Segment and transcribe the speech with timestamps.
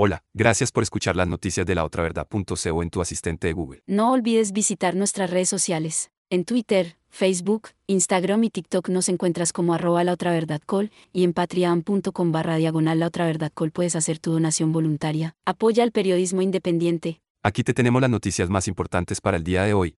[0.00, 3.82] Hola, gracias por escuchar las noticias de la otra verdad.co en tu asistente de Google.
[3.88, 6.12] No olvides visitar nuestras redes sociales.
[6.30, 11.24] En Twitter, Facebook, Instagram y TikTok nos encuentras como arroba la otra verdad call y
[11.24, 15.34] en patreon.com barra diagonal la otra verdad call puedes hacer tu donación voluntaria.
[15.44, 17.20] Apoya al periodismo independiente.
[17.42, 19.96] Aquí te tenemos las noticias más importantes para el día de hoy.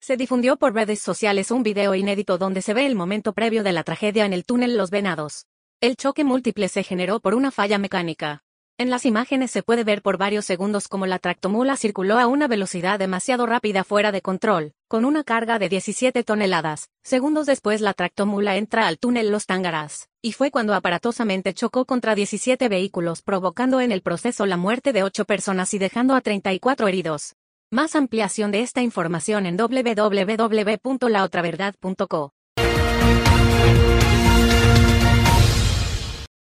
[0.00, 3.72] Se difundió por redes sociales un video inédito donde se ve el momento previo de
[3.72, 5.44] la tragedia en el túnel Los Venados.
[5.84, 8.42] El choque múltiple se generó por una falla mecánica.
[8.78, 12.48] En las imágenes se puede ver por varios segundos cómo la tractomula circuló a una
[12.48, 16.88] velocidad demasiado rápida fuera de control, con una carga de 17 toneladas.
[17.02, 22.14] Segundos después la tractomula entra al túnel Los Tángaras, y fue cuando aparatosamente chocó contra
[22.14, 26.88] 17 vehículos provocando en el proceso la muerte de 8 personas y dejando a 34
[26.88, 27.34] heridos.
[27.70, 32.33] Más ampliación de esta información en www.laotraverdad.co.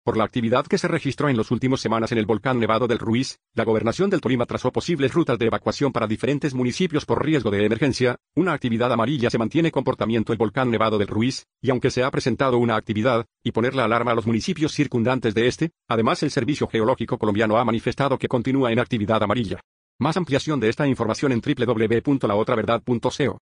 [0.09, 2.97] Por la actividad que se registró en las últimas semanas en el volcán Nevado del
[2.97, 7.51] Ruiz, la gobernación del Tolima trazó posibles rutas de evacuación para diferentes municipios por riesgo
[7.51, 8.15] de emergencia.
[8.35, 12.09] Una actividad amarilla se mantiene comportamiento el volcán Nevado del Ruiz, y aunque se ha
[12.09, 16.31] presentado una actividad, y poner la alarma a los municipios circundantes de este, además el
[16.31, 19.59] Servicio Geológico Colombiano ha manifestado que continúa en actividad amarilla.
[19.99, 23.37] Más ampliación de esta información en www.laotraverdad.co.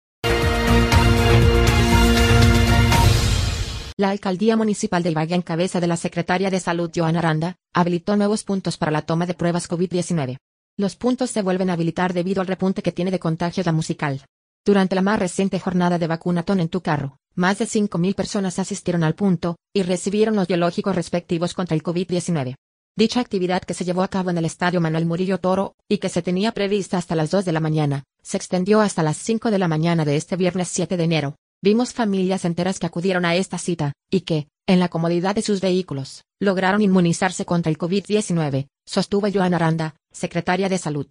[3.95, 8.15] La alcaldía municipal de Ibagué en cabeza de la secretaria de Salud Joana Aranda, habilitó
[8.17, 10.37] nuevos puntos para la toma de pruebas COVID-19.
[10.77, 14.25] Los puntos se vuelven a habilitar debido al repunte que tiene de contagios la musical.
[14.65, 19.03] Durante la más reciente jornada de vacunatón en tu carro, más de 5.000 personas asistieron
[19.03, 22.55] al punto y recibieron los biológicos respectivos contra el COVID-19.
[22.95, 26.09] Dicha actividad que se llevó a cabo en el Estadio Manuel Murillo Toro, y que
[26.09, 29.59] se tenía prevista hasta las 2 de la mañana, se extendió hasta las 5 de
[29.59, 31.35] la mañana de este viernes 7 de enero.
[31.63, 35.61] Vimos familias enteras que acudieron a esta cita, y que, en la comodidad de sus
[35.61, 41.07] vehículos, lograron inmunizarse contra el COVID-19, sostuvo Joana Aranda, secretaria de Salud.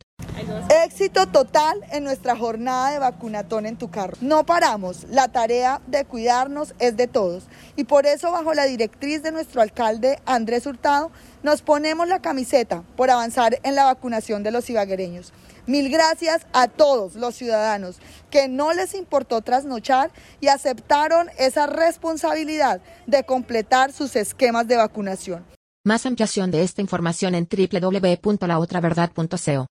[0.84, 4.18] Éxito total en nuestra jornada de vacunatón en tu carro.
[4.20, 9.22] No paramos, la tarea de cuidarnos es de todos y por eso bajo la directriz
[9.22, 11.10] de nuestro alcalde Andrés Hurtado
[11.42, 15.32] nos ponemos la camiseta por avanzar en la vacunación de los ibaguereños.
[15.66, 17.98] Mil gracias a todos los ciudadanos
[18.30, 25.44] que no les importó trasnochar y aceptaron esa responsabilidad de completar sus esquemas de vacunación.
[25.84, 29.66] Más ampliación de esta información en www.laotraverdad.co.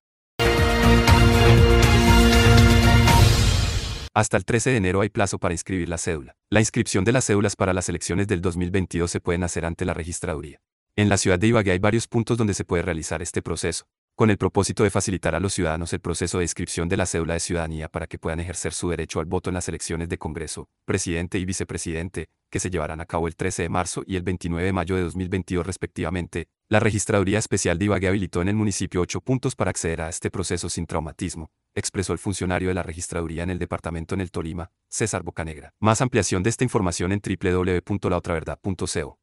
[4.14, 6.34] Hasta el 13 de enero hay plazo para inscribir la cédula.
[6.50, 9.94] La inscripción de las cédulas para las elecciones del 2022 se pueden hacer ante la
[9.94, 10.60] registraduría.
[10.96, 13.86] En la ciudad de Ibagué hay varios puntos donde se puede realizar este proceso,
[14.22, 17.34] con el propósito de facilitar a los ciudadanos el proceso de inscripción de la cédula
[17.34, 20.68] de ciudadanía para que puedan ejercer su derecho al voto en las elecciones de Congreso,
[20.84, 24.64] presidente y vicepresidente, que se llevarán a cabo el 13 de marzo y el 29
[24.64, 26.46] de mayo de 2022 respectivamente.
[26.68, 30.30] La Registraduría Especial de Ibagué habilitó en el municipio ocho puntos para acceder a este
[30.30, 34.70] proceso sin traumatismo, expresó el funcionario de la Registraduría en el departamento en el Tolima,
[34.88, 35.74] César Bocanegra.
[35.80, 39.18] Más ampliación de esta información en www.laotraverdad.co.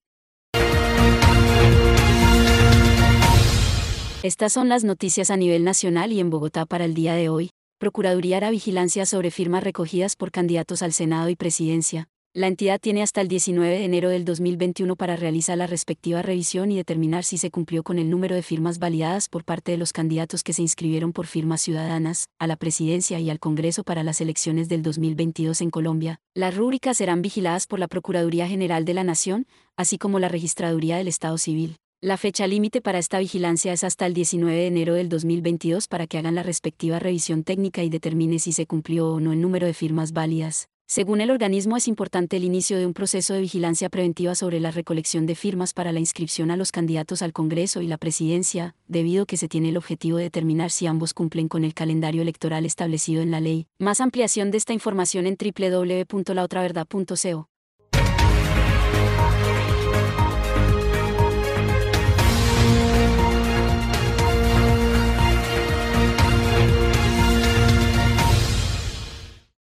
[4.22, 7.52] Estas son las noticias a nivel nacional y en Bogotá para el día de hoy.
[7.78, 12.10] Procuraduría hará vigilancia sobre firmas recogidas por candidatos al Senado y Presidencia.
[12.34, 16.70] La entidad tiene hasta el 19 de enero del 2021 para realizar la respectiva revisión
[16.70, 19.94] y determinar si se cumplió con el número de firmas validadas por parte de los
[19.94, 24.20] candidatos que se inscribieron por firmas ciudadanas a la presidencia y al Congreso para las
[24.20, 26.20] elecciones del 2022 en Colombia.
[26.36, 29.48] Las rúbricas serán vigiladas por la Procuraduría General de la Nación,
[29.78, 31.78] así como la Registraduría del Estado Civil.
[32.02, 36.08] La fecha límite para esta vigilancia es hasta el 19 de enero del 2022 para
[36.08, 39.68] que hagan la respectiva revisión técnica y determine si se cumplió o no el número
[39.68, 40.70] de firmas válidas.
[40.88, 44.72] Según el organismo es importante el inicio de un proceso de vigilancia preventiva sobre la
[44.72, 49.24] recolección de firmas para la inscripción a los candidatos al Congreso y la presidencia, debido
[49.24, 52.66] a que se tiene el objetivo de determinar si ambos cumplen con el calendario electoral
[52.66, 53.68] establecido en la ley.
[53.78, 57.49] Más ampliación de esta información en www.laotraverdad.co.